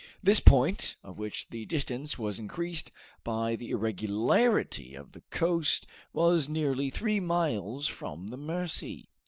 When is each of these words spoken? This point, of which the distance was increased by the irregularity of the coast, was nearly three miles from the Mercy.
This 0.23 0.39
point, 0.39 0.95
of 1.03 1.19
which 1.19 1.49
the 1.49 1.63
distance 1.67 2.17
was 2.17 2.39
increased 2.39 2.91
by 3.23 3.55
the 3.55 3.69
irregularity 3.69 4.95
of 4.95 5.11
the 5.11 5.21
coast, 5.29 5.85
was 6.11 6.49
nearly 6.49 6.89
three 6.89 7.19
miles 7.19 7.85
from 7.85 8.29
the 8.29 8.37
Mercy. 8.37 9.09